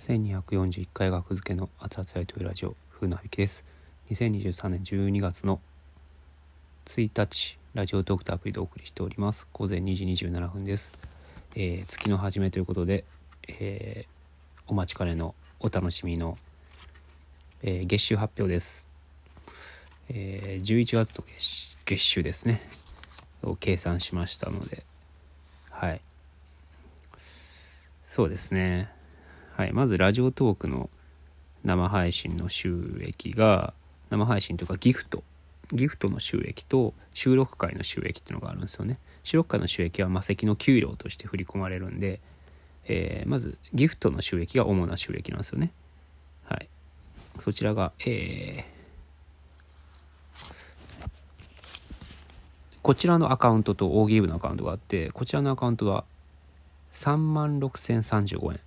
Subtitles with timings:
[0.00, 3.66] 1241回学付けの熱々ライトラジオ風のびきです。
[4.10, 5.60] 2023年12月の
[6.86, 9.46] 1日ラジオトークとアプリでお送りしております。
[9.52, 10.90] 午前2時27分です、
[11.54, 13.04] えー月の初めということで、
[13.46, 14.10] えー
[14.68, 16.38] お待ちかねのお楽しみの、
[17.62, 18.88] えー月収発表です、
[20.08, 22.58] えー11月と月月収ですね。
[23.42, 24.82] を計算しましたので。
[25.68, 26.00] はい。
[28.06, 28.98] そうですね。
[29.60, 30.88] はい、まずラジオトークの
[31.64, 33.74] 生配信の収益が
[34.08, 35.22] 生配信というかギフト。
[35.70, 38.98] ギフトの収益と収録会の収益っていうのがあるんですよね。
[39.22, 42.20] 収録会の収益は魔石の給料として振り込まれるんで、
[42.86, 45.72] えーまずギフトの収益が主な収益なんですよね。
[46.44, 46.66] はい。
[47.40, 48.80] そちらがえー
[52.80, 56.06] こちらのアカウントと大喜利部のアカウントがあってこちらのアカウントは
[56.94, 58.60] 36,035円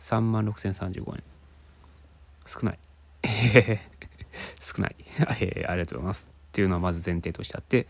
[0.00, 1.22] 3万6035円
[2.46, 2.78] 少ない。
[4.60, 4.96] 少ない、
[5.40, 6.28] えありがとうございます。
[6.30, 7.86] っていうのはまず前提としてあって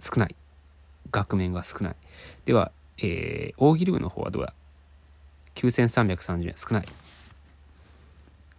[0.00, 0.34] 少ない。
[1.10, 1.96] 額面が少ない。
[2.44, 4.52] では、えー大喜利部の方はどうや
[5.56, 6.54] ？9330円。
[6.56, 6.88] 少ない。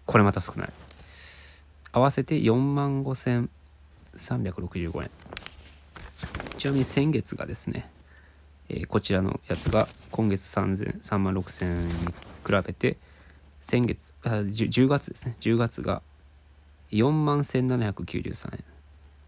[0.06, 0.74] これまた少ない。
[1.94, 5.12] 合わせて4万5365円。
[6.58, 7.90] ちなみに先月がですね
[8.74, 12.98] えこちらのやつが今月3000 3万6000円に比べて
[13.60, 15.36] 先月あ 10, 10月ですね。
[15.42, 16.02] 10月が
[16.92, 18.64] 4万1793円。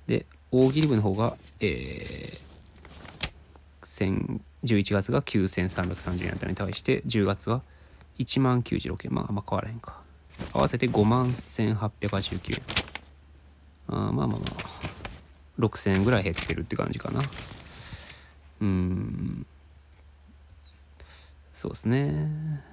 [0.08, 4.31] で大喜利部の方が、えー、
[4.63, 7.61] 11月が9330円だったのに対して10月は
[8.19, 9.13] 1万96円。
[9.13, 10.02] まああんま変わらへんか。
[10.53, 12.61] 合わせて5万1889円。
[13.88, 14.39] あまあまあまあ
[15.59, 17.22] 6000円ぐらい減ってるって感じかな。
[18.64, 19.45] うん。
[21.53, 22.64] そうですね。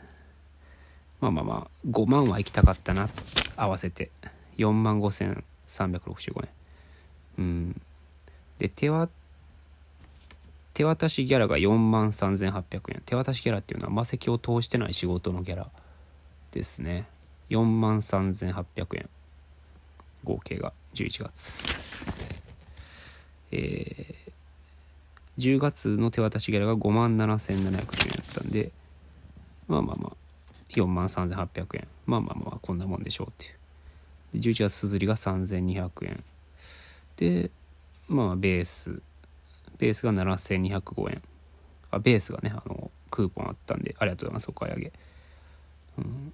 [1.20, 3.08] まあまあまあ5万は行きたかったな。
[3.56, 4.10] 合わせて。
[4.56, 6.48] 4万5365円。
[7.38, 7.82] うん。
[8.58, 9.08] で手は
[10.74, 13.02] 手渡しギャラが4万3800円。
[13.04, 15.68] 手渡しギャラっていうのは魔石を通してない仕事のギャラ
[16.52, 17.08] ですね。
[17.48, 19.08] 4万3800円。
[20.22, 21.64] 合計が11月。
[23.50, 24.19] えー
[25.38, 27.84] 10月の手渡しギャラが5万7700円やっ
[28.34, 28.72] たんで
[29.68, 30.16] まあまあまあ
[30.70, 33.52] 4万3800円まあまあまあこんなもんでしょうっていう。
[34.34, 36.24] で11月すずりが3200円
[37.16, 37.50] で
[38.08, 39.00] まあまあベース。
[39.78, 41.22] ベースが7205円
[41.90, 44.92] あベースがねあのクーポンあったんでありがとうございますお買い上げ。
[45.98, 46.32] うん。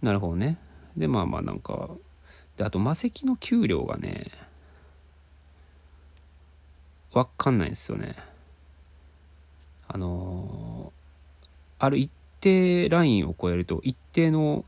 [0.00, 0.58] なるほどね。
[0.96, 1.90] でまあまあなんか
[2.56, 4.26] であと魔石の給料がね
[7.14, 8.14] わかんないですよね。
[9.88, 11.04] あのー
[11.78, 12.10] ある一
[12.40, 14.64] 定ラインを超えると一定の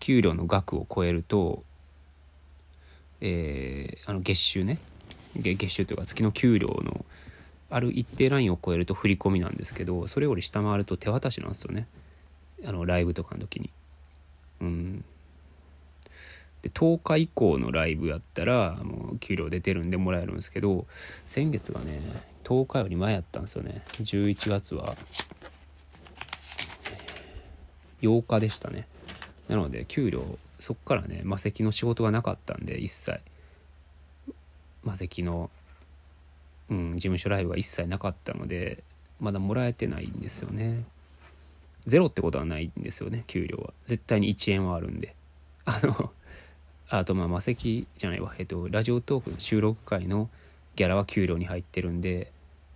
[0.00, 1.62] 給料の額を超えると
[3.20, 4.78] えーあの月収ね。
[5.36, 7.04] 月月収というか月の給料の
[7.70, 11.86] ある一定ラインを超えると振り込みなんですけどそれより下回ると手渡しなんですよね。
[12.64, 13.70] あのライブとかの時に。
[14.60, 15.04] うん。
[16.68, 20.86] 10日以降のライブやったらもう給料出てるんでもらえるんですけど
[21.26, 22.00] 先月がね
[22.44, 23.82] 10日より前やったんですよね。
[23.98, 24.94] 11月は。
[28.00, 28.86] 8日でしたね。
[29.48, 33.20] なので給料そっからね魔石の仕事がなかったんで一切。
[34.82, 35.50] 魔石の、
[36.70, 38.82] うん、事務所ライブが一切なかったので
[39.20, 40.84] まだもらえてないんですよね。
[41.84, 43.72] ゼロってことはないんですよね給料は。
[43.86, 45.14] 絶対に1円はあるんで。
[45.64, 46.12] あの
[46.90, 48.34] あとまあ魔石じゃないわ。
[48.38, 50.30] えっとラジオトークの収録回の
[50.76, 52.32] ギャラは給料に入ってるんで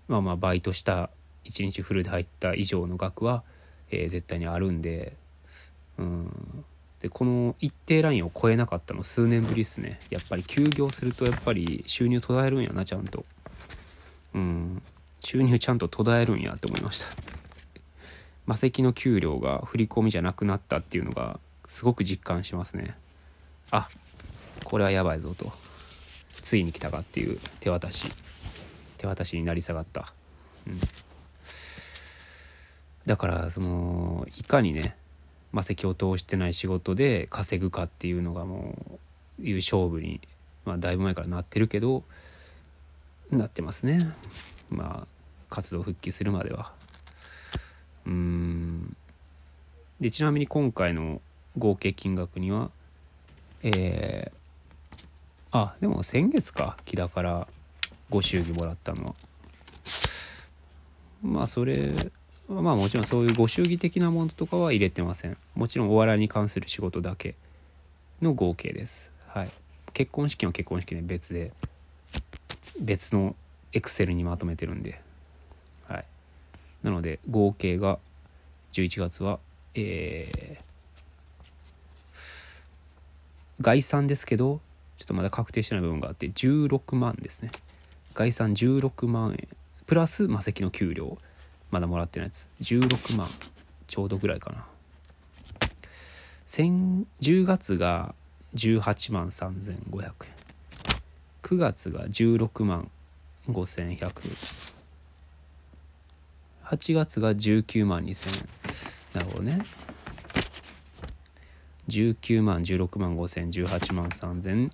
[0.09, 1.11] まあまあバイトした
[1.45, 3.43] 1日フルで入った以上の額は、
[3.91, 5.17] えー絶対にあるんで
[5.99, 6.65] うん。
[7.01, 9.99] でこの一定ラインを超えなかったの数年ぶりっすね。
[10.11, 13.25] やっぱり休業するとやっぱり収入途絶えるんやなちゃんと。
[14.35, 14.83] うん。
[15.21, 17.07] 収入ちゃんと途絶えるんやって思いました。
[18.47, 22.97] 魔石の給料が振り込みじゃなくなったっていうのがすごく実感しますね。
[23.71, 23.89] あ
[24.65, 25.53] これはやばいぞと。
[26.43, 28.13] ついに来たかっていう手渡し。
[29.03, 30.13] 手渡しになり下がった、
[30.65, 30.79] うん、
[33.05, 34.95] だからそのいかにね
[35.51, 39.01] 魔石を通してない仕事で稼ぐかっていうのがも
[39.41, 40.21] ういう勝負に、
[40.65, 42.05] まあ、だいぶ前からなってるけど
[43.33, 44.13] なってますね。
[44.71, 45.07] まあ
[45.51, 46.73] 活動復帰するまでは。
[48.07, 48.97] うーん。
[50.01, 51.21] でちなみに今回の
[51.59, 52.71] 合計金額には
[53.65, 54.42] えー、
[55.53, 56.77] あでも先月か。
[56.85, 57.47] 木田から
[58.11, 59.15] ご祝儀もらったのは。
[61.23, 61.93] まあそれ
[62.49, 65.37] まあもちろんそういうご祝儀的なものとかは入れてません。
[65.55, 67.35] もちろんお笑いに関する仕事だけ
[68.21, 69.13] の合計です。
[69.29, 69.51] はい。
[69.93, 71.53] 結婚式は結婚式で別で
[72.81, 73.37] 別の
[73.73, 75.01] エクセルにまとめてるんで。
[75.87, 76.05] はい。
[76.83, 77.99] なので合計が
[78.73, 79.39] 11月は
[79.75, 80.63] えー、
[83.61, 84.61] 概算ですけど
[85.03, 87.51] ちょっとまだ確定してない部分があって16万ですね。
[88.15, 89.49] 概算16万円。
[89.87, 91.19] プラス魔石の給料。
[91.73, 92.49] まだもらってないやつ。
[92.61, 93.27] 16万
[93.89, 94.65] ちょうどぐらいかな。
[96.47, 98.15] 10月が
[98.55, 100.13] 18万3500円
[101.43, 102.89] 9月が16万
[103.49, 104.73] 5100
[106.65, 108.49] 8月が19万2000円
[109.15, 109.63] なるほどね。
[111.89, 114.71] 19万16万500018万3000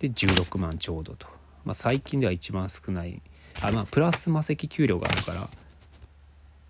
[0.00, 1.26] で16万ちょうどと、
[1.64, 3.22] まあ、最近では一番少ない。
[3.62, 5.48] あまあプラス魔石給料があるから。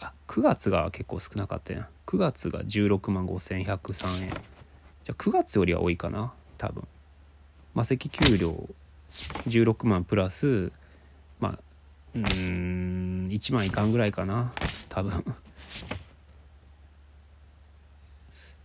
[0.01, 4.37] あ9月が結構少なかったやん9月が16万5103円じゃ
[5.11, 6.33] あ9月よりは多いかな。
[6.59, 6.87] 多分。
[7.75, 8.69] 魔石給料
[9.47, 10.73] 16万プラス
[11.39, 11.59] まあ
[12.15, 14.53] うん1万いかんぐらいかな。
[14.89, 15.25] 多分。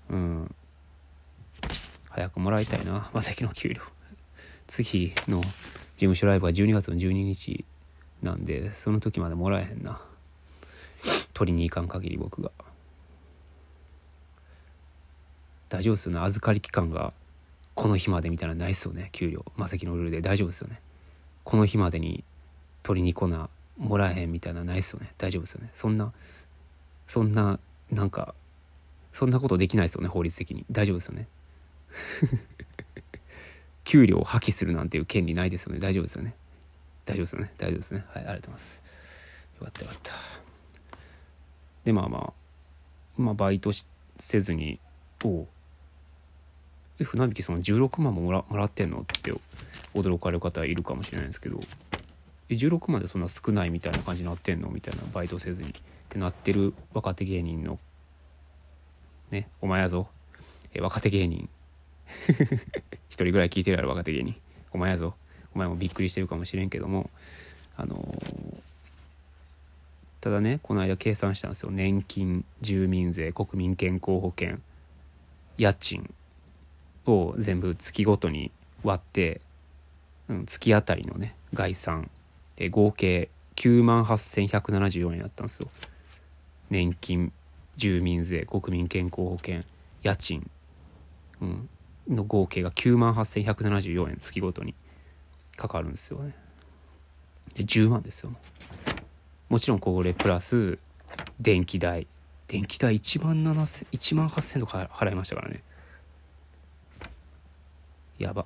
[0.10, 0.56] うん。
[2.10, 3.82] 早くもらいたいな魔石の給料。
[4.68, 5.52] 次の事
[5.98, 7.66] 務所ライブは12月の12日
[8.22, 10.02] なんでその時までもらえへんな。
[11.34, 12.52] 取りに行かん限り僕が。
[15.70, 16.20] 大丈夫ですよね。
[16.20, 17.14] 預かり期間が
[17.76, 19.10] この日までみたいなないっすよね。
[19.12, 19.46] 給料。
[19.58, 20.22] 魔石のルールで。
[20.22, 20.80] 大丈夫ですよね。
[21.44, 22.24] この日までに
[22.84, 25.14] 取りに来なもらえへんみたいなないっすよね。
[25.18, 25.70] 大丈夫ですよね。
[25.74, 26.14] そんな
[27.06, 27.60] そんな
[27.92, 28.34] なんか
[29.12, 30.08] そんなことできないですよね。
[30.08, 30.66] 法律的に。
[30.72, 31.28] 大丈夫ですよね。
[33.86, 35.80] 給料を破棄するなんていう権利ないですよね。
[35.80, 36.36] 大丈夫ですよね。
[37.06, 37.52] 大丈夫ですよね。
[37.58, 38.06] 大丈夫ですね。
[38.10, 38.84] はいありがとうございます。
[39.60, 40.14] よかったよかった。
[41.86, 42.34] でまあま
[43.18, 43.72] あまあバイト
[44.18, 44.80] せずに
[45.24, 45.48] お
[47.00, 49.34] え船引きその16万ももらもらってんのって
[49.94, 51.60] 驚かれる方いるかもしれないですけど。
[52.50, 54.70] え16万でそんな少ないみたいな感じになってんの？
[54.70, 55.70] みたいなバイトせずに。
[55.70, 55.74] っ
[56.10, 57.80] てなってる若手芸人の。
[59.32, 60.08] ねお前やぞ。
[60.74, 61.50] え若手芸人。
[63.10, 64.36] 一人ぐらい聞いてるやろ若手芸人。
[64.72, 65.16] お前やぞ。
[65.54, 67.10] お前もびっくりしてるかもしれんけども。
[67.78, 68.62] あのー、
[70.22, 71.72] ただねこの間計算したんですよ。
[71.72, 74.60] 年金住民税国民健康保険
[75.58, 76.14] 家賃
[77.06, 78.52] を全部月ごとに
[78.84, 79.42] 割って、
[80.28, 82.10] うん、月当たりのね概算。
[82.58, 85.70] え合計9万8174円やったんですよ。
[86.70, 87.32] 年金
[87.76, 89.62] 住民税国民健康保険
[90.02, 90.50] 家賃、
[91.42, 91.70] うん、
[92.08, 94.76] の合計が9万8174円月ごとに
[95.56, 96.36] かかるんですよね。
[97.56, 98.32] で10万ですよ。
[99.50, 100.78] もちろんこれプラス
[101.40, 102.08] 電気代。
[102.48, 105.64] 電気代1万7000 1万8000とか払いましたからね。
[108.20, 108.46] やば。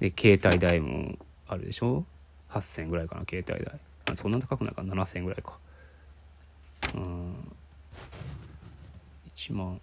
[0.00, 1.16] で携帯代も
[1.48, 2.04] あるでしょ
[2.50, 3.80] ？8000ぐらいかな携帯代。
[4.10, 4.82] あそんな高くないか。
[4.82, 5.58] 7000ぐらいか。
[6.94, 7.34] うん。
[9.34, 9.80] 1万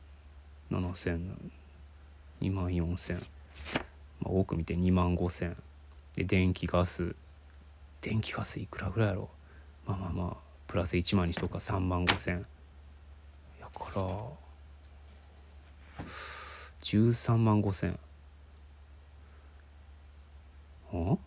[0.74, 1.20] 7000
[2.52, 3.16] 万4000、
[4.22, 5.56] まあ、多く見て2万5000
[6.16, 7.16] で電気ガス。
[8.02, 9.30] 電気ガスいくらぐらいやろ？
[9.86, 10.38] まあまあまあ
[10.68, 11.60] プラス1万にしとくか。
[11.60, 12.32] 3万5000
[13.62, 14.02] やから
[16.82, 17.92] 13万5000
[20.98, 21.20] ん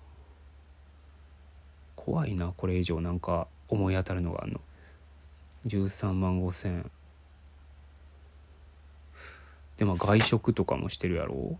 [1.94, 4.60] 怖いなこれ以上なんか思い当たるのがあるの。
[5.66, 6.90] 13万5000
[9.76, 11.58] でも外食とかもしてるやろ？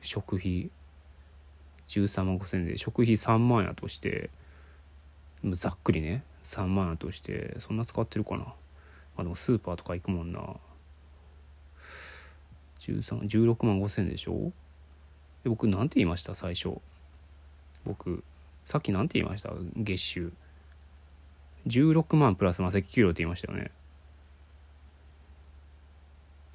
[0.00, 0.70] 食費。
[1.88, 2.76] 13万5000で。
[2.76, 4.30] 食費3万やとして
[5.52, 6.24] ざっくりね。
[6.42, 8.44] 3万やとしてそんな使ってるかな？
[8.44, 8.54] ま
[9.18, 10.40] あでもスーパーとか行くもんな。
[12.80, 14.52] 16万5000でしょ？
[15.42, 16.34] で僕何て言いました？
[16.34, 16.76] 最初。
[17.86, 18.22] 僕
[18.64, 19.52] さっき何て言いました？
[19.76, 20.32] 月収。
[21.66, 23.70] 16万プラス魔石給料って言いましたよね。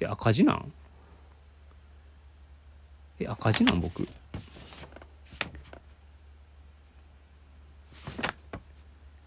[0.00, 0.72] え赤字なん？
[3.20, 3.80] え赤字なん？
[3.80, 4.08] 僕。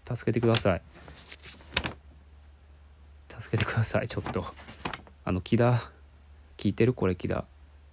[0.04, 0.82] 助けてください。
[3.40, 4.44] 助けてくださいちょっと。
[5.24, 5.80] あの木田。
[6.56, 6.92] 聞いてる？
[6.92, 7.44] これ木田。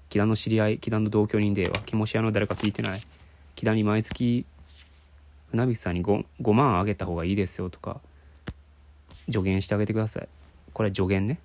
[0.10, 3.02] 木田の知り合い木田の同居人では気持ち屋の誰か聞いてない？
[3.56, 4.46] 木田に毎月
[5.52, 8.02] 船引さんに 5, 5万あげた方がいいですよとか。
[9.28, 10.28] 助言してあげてください。
[10.74, 11.40] これ助言ね。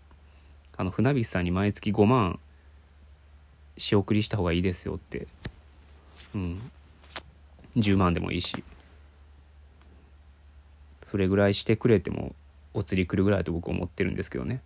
[0.76, 2.38] あの船引さんに毎月5万
[3.76, 5.26] 仕送りした方がいいですよって。
[6.34, 6.70] うん。
[7.76, 8.64] 10万でもいいし。
[11.02, 12.34] それぐらいしてくれても
[12.74, 14.60] お釣り来るぐらいと僕は思ってるんですけどね。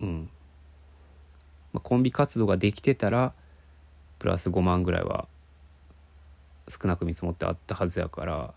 [0.00, 0.28] うん、
[1.72, 3.32] まあ、コンビ活動ができてたら
[4.18, 5.26] プラス5万ぐらいは
[6.68, 8.52] 少なく見積もってあったはずやから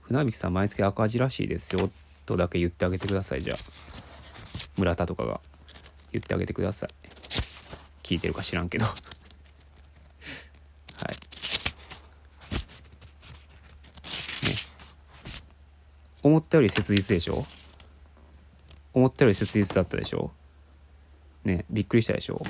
[0.00, 1.90] 船引さん毎月赤字らしいですよ
[2.24, 4.09] とだけ言ってあげてくださいじゃあ。
[4.76, 5.40] 村田とかが
[6.12, 6.90] 言ってあげてください。
[8.02, 8.86] 聞いてるか知らんけど。
[8.86, 8.92] は
[11.04, 11.14] い。
[14.46, 14.56] ね。
[16.22, 17.46] 思ったより切実でしょ？
[18.92, 20.32] 思ったより切実だったでしょ？
[21.44, 22.42] ねびっくりしたでしょ？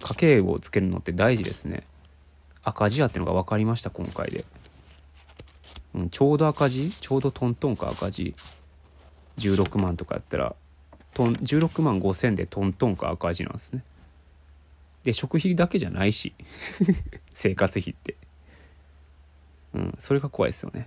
[0.00, 1.84] 家計をつけるのって大事ですね。
[2.62, 4.44] 赤字やってのが分かりました今回で、
[5.96, 6.90] うん、ちょうど赤字？
[6.90, 8.34] ちょうどトントンか赤字
[9.38, 10.54] ？16万とかやったら
[11.14, 13.82] トン16万5千でトントンか赤字なんですね。
[15.02, 16.34] で食費だけじゃないし
[17.32, 18.16] 生活費って。
[19.72, 20.86] うんそれが怖いですよね。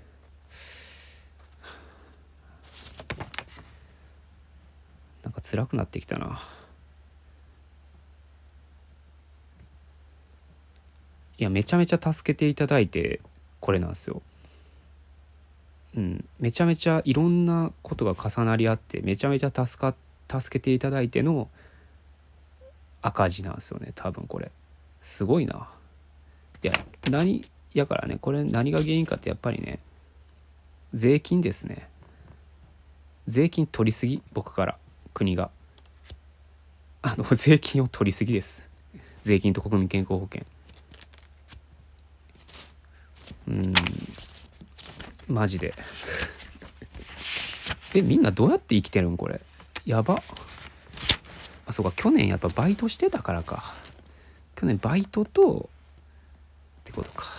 [5.24, 6.40] なんか辛くなってきたな。
[11.40, 13.22] いやめちゃめちゃ助けていただいて
[13.60, 14.22] これなんですよ。
[15.96, 19.96] うん、めちゃめちゃいろんなことが重なり合ってめちゃめちゃ助か
[20.40, 21.50] 助けていただいての
[23.02, 24.52] 赤字なんですよね多分これ。
[25.02, 25.70] すごいな。
[26.62, 26.74] いや
[27.10, 27.42] 何
[27.74, 29.80] やからねこれ何が原因かってやっぱりね
[30.94, 31.88] 税金ですね。
[33.28, 34.78] 税金取りすぎ僕から
[35.14, 35.50] 国が。
[37.02, 38.68] あの 税金を取りすぎです。
[39.22, 40.46] 税金と国民健康保険。
[43.48, 43.74] うん。
[45.30, 45.74] マジで。
[47.94, 49.40] えみんなどうやって生きてるんこれ？
[49.86, 50.22] やば。
[51.66, 51.94] あそうか。
[51.96, 53.76] 去年やっぱバイトしてたからか。
[54.56, 55.70] 去年バイトと
[56.82, 57.39] ってことか。